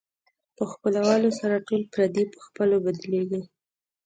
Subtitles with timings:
[0.57, 3.41] په خپلولو سره ټول پردي په خپلو بدلېږي.